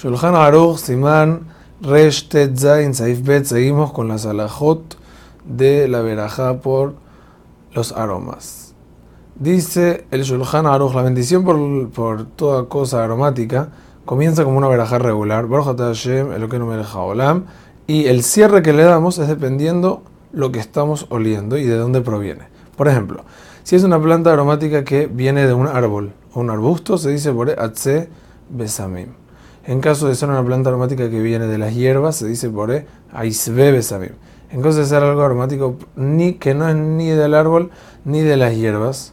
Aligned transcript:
Shulchan 0.00 0.36
Aruch, 0.36 0.76
Simán, 0.76 1.48
Resh, 1.80 2.28
Tet, 2.28 2.56
Zain, 2.56 2.94
Saif, 2.94 3.20
Bet, 3.24 3.46
seguimos 3.46 3.90
con 3.90 4.06
las 4.06 4.26
alajot 4.26 4.96
de 5.44 5.88
la 5.88 6.02
verajá 6.02 6.60
por 6.60 6.94
los 7.72 7.90
aromas. 7.90 8.74
Dice 9.34 10.06
el 10.12 10.22
Shulchan 10.22 10.66
Aruch, 10.66 10.94
la 10.94 11.02
bendición 11.02 11.44
por, 11.44 11.90
por 11.90 12.26
toda 12.26 12.68
cosa 12.68 13.02
aromática 13.02 13.70
comienza 14.04 14.44
como 14.44 14.58
una 14.58 14.68
verajá 14.68 15.00
regular, 15.00 15.48
Baruch 15.48 15.76
Hashem, 15.76 16.30
el 16.30 16.48
que 16.48 16.60
no 16.60 16.66
me 16.66 16.76
olam, 16.76 17.46
y 17.88 18.04
el 18.04 18.22
cierre 18.22 18.62
que 18.62 18.72
le 18.72 18.84
damos 18.84 19.18
es 19.18 19.26
dependiendo 19.26 20.04
lo 20.32 20.52
que 20.52 20.60
estamos 20.60 21.06
oliendo 21.08 21.58
y 21.58 21.64
de 21.64 21.76
dónde 21.76 22.02
proviene. 22.02 22.44
Por 22.76 22.86
ejemplo, 22.86 23.24
si 23.64 23.74
es 23.74 23.82
una 23.82 24.00
planta 24.00 24.32
aromática 24.32 24.84
que 24.84 25.08
viene 25.08 25.44
de 25.48 25.54
un 25.54 25.66
árbol 25.66 26.12
o 26.34 26.38
un 26.38 26.50
arbusto, 26.50 26.98
se 26.98 27.10
dice 27.10 27.32
por 27.32 27.50
Atse 27.50 28.08
Besamim. 28.48 29.27
En 29.68 29.82
caso 29.82 30.08
de 30.08 30.14
ser 30.14 30.30
una 30.30 30.42
planta 30.42 30.70
aromática 30.70 31.10
que 31.10 31.20
viene 31.20 31.46
de 31.46 31.58
las 31.58 31.74
hierbas, 31.74 32.16
se 32.16 32.26
dice 32.26 32.48
por 32.48 32.70
e, 32.70 32.86
aisbe 33.12 33.70
besamim. 33.70 34.12
En 34.50 34.62
caso 34.62 34.78
de 34.78 34.86
ser 34.86 35.02
algo 35.02 35.20
aromático 35.20 35.76
ni, 35.94 36.32
que 36.32 36.54
no 36.54 36.66
es 36.66 36.74
ni 36.74 37.10
del 37.10 37.34
árbol 37.34 37.70
ni 38.06 38.22
de 38.22 38.38
las 38.38 38.56
hierbas, 38.56 39.12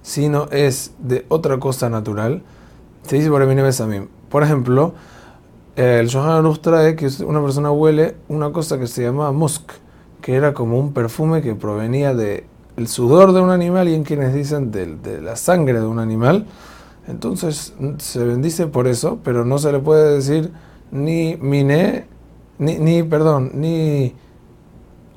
sino 0.00 0.48
es 0.50 0.94
de 0.98 1.26
otra 1.28 1.60
cosa 1.60 1.90
natural, 1.90 2.42
se 3.02 3.16
dice 3.16 3.28
por 3.28 3.46
besamim. 3.46 4.08
Por 4.30 4.42
ejemplo, 4.42 4.94
el 5.76 6.06
Shohan 6.06 6.42
nos 6.42 6.62
trae 6.62 6.96
que 6.96 7.10
una 7.26 7.42
persona 7.42 7.70
huele 7.70 8.16
una 8.28 8.50
cosa 8.50 8.78
que 8.78 8.86
se 8.86 9.02
llama 9.02 9.30
musk, 9.30 9.72
que 10.22 10.36
era 10.36 10.54
como 10.54 10.78
un 10.78 10.94
perfume 10.94 11.42
que 11.42 11.54
provenía 11.54 12.14
del 12.14 12.44
sudor 12.86 13.34
de 13.34 13.42
un 13.42 13.50
animal 13.50 13.90
y 13.90 13.94
en 13.94 14.04
quienes 14.04 14.32
dicen 14.32 14.70
de 14.72 15.20
la 15.20 15.36
sangre 15.36 15.80
de 15.80 15.86
un 15.86 15.98
animal 15.98 16.46
entonces 17.06 17.74
se 17.98 18.24
bendice 18.24 18.66
por 18.66 18.86
eso, 18.86 19.18
pero 19.24 19.44
no 19.44 19.58
se 19.58 19.72
le 19.72 19.78
puede 19.78 20.14
decir 20.14 20.52
ni 20.90 21.36
mine, 21.36 22.06
ni, 22.58 22.78
ni 22.78 23.02
perdón, 23.02 23.52
ni 23.54 24.14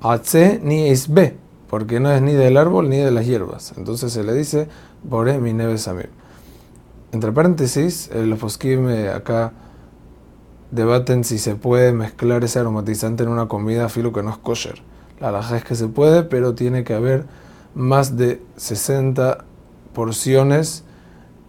atse, 0.00 0.60
ni 0.62 0.88
isbe, 0.88 1.36
porque 1.68 2.00
no 2.00 2.10
es 2.10 2.22
ni 2.22 2.32
del 2.32 2.56
árbol 2.56 2.88
ni 2.88 2.96
de 2.96 3.10
las 3.10 3.26
hierbas. 3.26 3.74
Entonces 3.76 4.12
se 4.12 4.24
le 4.24 4.34
dice 4.34 4.68
bore 5.02 5.38
mine 5.38 5.66
besamim. 5.66 6.06
Entre 7.12 7.32
paréntesis, 7.32 8.10
los 8.14 8.38
poskim 8.38 8.88
eh, 8.88 9.08
acá 9.08 9.52
debaten 10.70 11.24
si 11.24 11.38
se 11.38 11.54
puede 11.54 11.92
mezclar 11.92 12.44
ese 12.44 12.58
aromatizante 12.58 13.22
en 13.22 13.30
una 13.30 13.48
comida 13.48 13.88
filo 13.88 14.12
que 14.12 14.22
no 14.22 14.30
es 14.30 14.38
kosher. 14.38 14.82
La 15.20 15.32
laja 15.32 15.56
es 15.56 15.64
que 15.64 15.74
se 15.74 15.88
puede, 15.88 16.22
pero 16.22 16.54
tiene 16.54 16.84
que 16.84 16.94
haber 16.94 17.24
más 17.74 18.16
de 18.16 18.42
60 18.56 19.44
porciones 19.94 20.84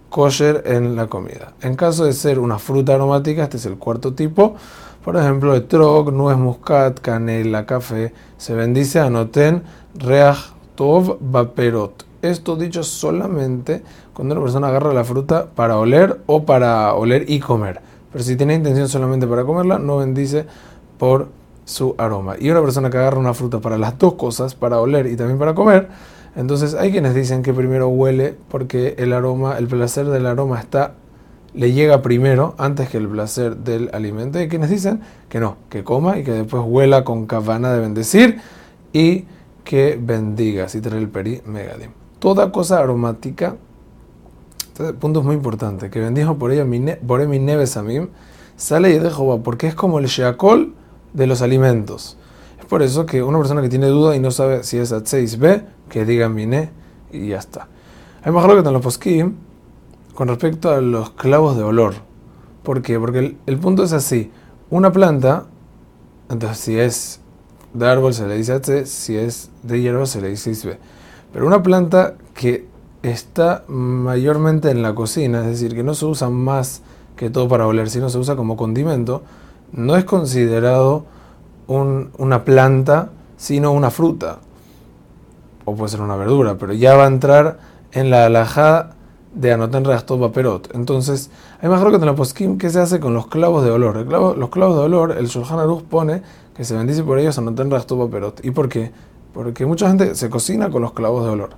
kosher 0.10 0.64
en 0.66 0.96
la 0.96 1.08
comida. 1.08 1.54
En 1.62 1.76
caso 1.76 2.06
de 2.06 2.14
ser 2.14 2.40
una 2.40 2.60
fruta 2.60 2.96
aromática, 2.96 3.44
este 3.44 3.58
es 3.58 3.66
el 3.66 3.78
cuarto 3.78 4.14
tipo, 4.14 4.56
por 5.04 5.16
ejemplo, 5.16 5.56
etrog, 5.56 6.12
nuez 6.12 6.38
muscat, 6.38 7.00
canela, 7.00 7.66
café, 7.66 8.14
se 8.38 8.54
bendice 8.54 9.00
anoten 9.00 9.64
reach 9.96 10.54
tov 10.76 11.18
vaperot. 11.20 12.06
Esto 12.22 12.58
dicho 12.58 12.84
solamente 12.84 13.82
cuando 14.14 14.36
una 14.36 14.44
persona 14.44 14.68
agarra 14.68 14.94
la 14.94 15.06
fruta 15.06 15.48
para 15.56 15.78
oler 15.78 16.20
o 16.26 16.44
para 16.44 16.94
oler 16.94 17.26
y 17.30 17.40
comer. 17.40 17.80
Pero 18.12 18.24
si 18.24 18.36
tiene 18.36 18.56
intención 18.56 18.90
solamente 18.90 19.26
para 19.26 19.46
comerla, 19.46 19.80
no 19.80 19.98
bendice 19.98 20.46
por 20.98 21.28
su 21.64 21.96
aroma. 21.98 22.36
Y 22.40 22.50
una 22.50 22.62
persona 22.62 22.90
que 22.90 22.98
agarra 22.98 23.20
una 23.20 23.34
fruta 23.34 23.60
para 23.60 23.78
las 23.78 23.98
dos 23.98 24.16
cosas, 24.16 24.56
para 24.56 24.80
oler 24.80 25.06
y 25.08 25.16
también 25.16 25.40
para 25.40 25.54
comer, 25.54 25.88
entonces 26.36 26.74
hay 26.74 26.92
quienes 26.92 27.16
dicen 27.16 27.44
que 27.44 27.54
primero 27.54 27.88
huele 27.88 28.36
porque 28.50 28.96
el 28.98 29.14
aroma, 29.14 29.58
el 29.58 29.68
placer 29.68 30.08
del 30.08 30.26
aroma 30.26 30.60
está 30.60 30.94
le 31.54 31.72
llega 31.74 32.02
primero 32.02 32.56
antes 32.58 32.90
que 32.90 32.98
el 32.98 33.08
placer 33.08 33.58
del 33.58 33.90
alimento. 33.94 34.42
Y 34.42 34.48
quienes 34.48 34.70
dicen 34.70 35.02
que 35.30 35.40
no, 35.40 35.58
que 35.70 35.84
coma 35.84 36.20
y 36.20 36.24
que 36.24 36.32
después 36.32 36.64
huela 36.66 37.04
con 37.04 37.26
cabana 37.26 37.74
de 37.74 37.80
bendecir 37.80 38.40
y 38.94 39.26
que 39.64 40.00
bendiga, 40.02 40.70
si 40.70 40.82
trae 40.82 41.00
el 41.00 41.10
peri 41.10 41.42
megadim. 41.46 41.92
Toda 42.20 42.52
cosa 42.52 42.80
aromática, 42.80 43.56
este 44.68 44.94
punto 44.94 45.20
es 45.20 45.26
muy 45.26 45.36
importante, 45.36 45.90
que 45.90 46.00
bendijo 46.00 46.38
por 46.38 46.52
ella 46.52 46.66
por 47.06 47.26
mi 47.28 47.40
neves 47.40 47.78
a 47.78 47.84
mí, 47.84 48.08
sale 48.58 48.92
y 48.92 49.00
de 49.00 49.10
Jehová, 49.10 49.42
porque 49.44 49.68
es 49.68 49.76
como 49.76 50.00
el 50.00 50.06
sheakol 50.06 50.74
de 51.14 51.28
los 51.28 51.42
alimentos 51.42 52.18
por 52.68 52.82
eso 52.82 53.06
que 53.06 53.24
una 53.24 53.38
persona 53.38 53.62
que 53.62 53.70
tiene 53.70 53.88
duda 53.88 54.16
y 54.16 54.20
no 54.20 54.32
sabe 54.32 54.64
si 54.64 54.78
es 54.78 54.92
At6B, 54.92 55.64
que 55.90 56.06
diga 56.06 56.30
Miné 56.30 56.72
y 57.12 57.30
ya 57.30 57.38
está. 57.38 57.68
Hay 58.24 58.32
mejor 58.32 58.62
que 58.62 58.68
en 58.68 58.74
los 58.74 59.00
con 60.14 60.28
respecto 60.28 60.70
a 60.72 60.82
los 60.82 61.12
clavos 61.12 61.56
de 61.56 61.64
olor. 61.64 61.96
¿Por 62.64 62.82
qué? 62.82 63.00
Porque 63.00 63.38
el, 63.46 63.58
punto 63.58 63.84
es 63.84 63.94
así. 63.94 64.32
Una 64.70 64.92
planta, 64.92 65.46
entonces 66.30 66.58
si 66.58 66.78
es 66.78 67.22
de 67.74 67.88
árbol 67.88 68.14
se 68.14 68.28
le 68.28 68.36
dice 68.36 68.54
At, 68.54 68.86
si 68.86 69.16
es 69.16 69.50
de 69.64 69.80
hierba 69.80 70.06
se 70.06 70.22
le 70.22 70.30
dice 70.30 70.52
6B. 70.52 70.78
Pero 71.32 71.48
una 71.48 71.64
planta 71.64 72.16
que 72.34 72.68
está 73.02 73.64
mayormente 73.68 74.70
en 74.72 74.82
la 74.82 74.94
cocina, 74.94 75.42
es 75.42 75.48
decir, 75.48 75.74
que 75.74 75.84
no 75.84 75.94
se 75.94 76.06
usa 76.06 76.30
más 76.30 76.82
que 77.16 77.30
todo 77.30 77.48
para 77.48 77.68
oler, 77.68 77.90
sino 77.90 78.10
se 78.10 78.18
usa 78.18 78.36
como 78.36 78.58
condimento, 78.58 79.24
no 79.72 79.96
es 79.96 80.04
considerado 80.04 81.06
una 81.70 82.44
planta, 82.44 83.10
sino 83.38 83.72
una 83.72 83.92
fruta. 83.92 84.40
O 85.66 85.76
puede 85.76 85.90
ser 85.90 86.02
una 86.02 86.16
verdura, 86.16 86.58
pero 86.58 86.74
ya 86.74 86.96
va 86.96 87.06
a 87.06 87.08
entrar 87.08 87.60
en 87.92 88.10
la 88.10 88.26
alajada 88.26 88.96
de 89.34 89.54
Anoten 89.54 89.86
Reastov 89.86 90.32
Perot. 90.32 90.74
Entonces, 90.74 91.30
hay 91.62 91.70
mejor 91.70 91.90
que 91.92 91.98
en 91.98 92.06
la 92.06 92.58
que 92.58 92.70
se 92.70 92.80
hace 92.80 93.00
con 93.00 93.14
los 93.14 93.28
clavos 93.28 93.64
de 93.64 93.72
olor. 93.72 93.98
los 94.38 94.50
clavos 94.50 94.76
de 94.78 94.84
olor, 94.84 95.16
el 95.18 95.28
Shulchan 95.28 95.60
Aruch 95.60 95.84
pone 95.84 96.24
que 96.56 96.64
se 96.64 96.76
bendice 96.76 97.04
por 97.04 97.20
ellos 97.20 97.38
Anoten 97.38 97.70
Reastov 97.70 98.10
Perot. 98.10 98.44
¿Y 98.44 98.52
por 98.52 98.68
qué? 98.68 98.92
Porque 99.34 99.66
mucha 99.66 99.88
gente 99.88 100.16
se 100.16 100.30
cocina 100.30 100.70
con 100.70 100.82
los 100.82 100.94
clavos 100.94 101.24
de 101.24 101.32
olor. 101.32 101.52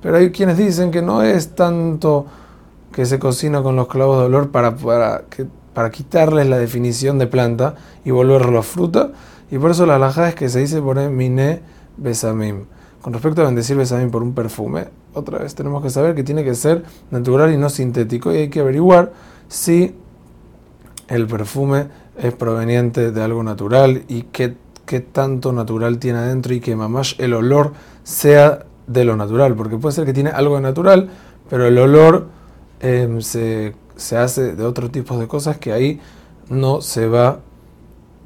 Pero 0.00 0.16
hay 0.16 0.32
quienes 0.32 0.56
dicen 0.58 0.90
que 0.90 1.02
no 1.02 1.22
es 1.22 1.54
tanto 1.54 2.26
que 2.92 3.06
se 3.06 3.18
cocina 3.18 3.62
con 3.62 3.76
los 3.76 3.86
clavos 3.86 4.18
de 4.18 4.24
olor 4.26 4.50
para, 4.50 4.76
para, 4.76 5.24
para 5.74 5.90
quitarles 5.90 6.48
la 6.48 6.58
definición 6.58 7.18
de 7.18 7.26
planta 7.26 7.74
y 8.04 8.10
volverlo 8.10 8.58
a 8.58 8.62
fruta, 8.62 9.10
y 9.52 9.58
por 9.58 9.70
eso 9.70 9.84
la 9.84 9.96
alhaja 9.96 10.30
es 10.30 10.34
que 10.34 10.48
se 10.48 10.60
dice 10.60 10.80
por 10.80 10.98
mine 11.10 11.60
besamim. 11.98 12.64
Con 13.02 13.12
respecto 13.12 13.42
a 13.42 13.44
bendecir 13.44 13.76
besamim 13.76 14.10
por 14.10 14.22
un 14.22 14.32
perfume, 14.32 14.86
otra 15.12 15.40
vez 15.40 15.54
tenemos 15.54 15.82
que 15.82 15.90
saber 15.90 16.14
que 16.14 16.24
tiene 16.24 16.42
que 16.42 16.54
ser 16.54 16.84
natural 17.10 17.52
y 17.52 17.58
no 17.58 17.68
sintético 17.68 18.32
y 18.32 18.38
hay 18.38 18.48
que 18.48 18.60
averiguar 18.60 19.12
si 19.48 19.94
el 21.08 21.26
perfume 21.26 21.88
es 22.16 22.32
proveniente 22.32 23.12
de 23.12 23.22
algo 23.22 23.42
natural 23.42 24.04
y 24.08 24.22
qué, 24.22 24.56
qué 24.86 25.00
tanto 25.00 25.52
natural 25.52 25.98
tiene 25.98 26.20
adentro 26.20 26.54
y 26.54 26.60
que 26.60 26.74
mamás 26.74 27.16
el 27.18 27.34
olor 27.34 27.74
sea 28.04 28.64
de 28.86 29.04
lo 29.04 29.16
natural, 29.16 29.54
porque 29.54 29.76
puede 29.76 29.94
ser 29.94 30.06
que 30.06 30.14
tiene 30.14 30.30
algo 30.30 30.54
de 30.54 30.62
natural, 30.62 31.10
pero 31.50 31.66
el 31.66 31.76
olor 31.76 32.28
em, 32.80 33.20
se, 33.20 33.74
se 33.96 34.16
hace 34.16 34.56
de 34.56 34.64
otros 34.64 34.90
tipos 34.90 35.20
de 35.20 35.28
cosas 35.28 35.58
que 35.58 35.72
ahí 35.72 36.00
no 36.48 36.80
se 36.80 37.06
va 37.06 37.40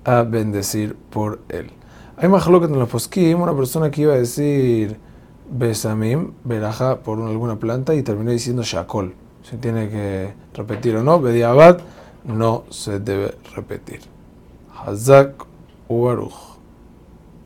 a 0.06 0.22
bendecir 0.22 0.94
por 1.10 1.40
él. 1.48 1.70
Hay 2.16 2.28
más 2.28 2.44
que 2.44 2.50
en 2.50 2.78
los 2.78 2.88
poskim, 2.88 3.40
una 3.42 3.54
persona 3.54 3.90
que 3.90 4.02
iba 4.02 4.14
a 4.14 4.16
decir 4.16 4.96
besamim, 5.50 6.32
veraja 6.44 7.00
por 7.00 7.20
alguna 7.20 7.56
planta 7.56 7.94
y 7.94 8.02
terminó 8.02 8.30
diciendo 8.30 8.62
shakol. 8.62 9.14
Se 9.42 9.56
tiene 9.58 9.88
que 9.88 10.32
repetir 10.54 10.96
o 10.96 11.02
no, 11.02 11.20
bediabat 11.20 11.80
no 12.24 12.64
se 12.70 13.00
debe 13.00 13.34
repetir. 13.54 14.00
Hazak 14.74 15.44
ubaruch. 15.88 16.55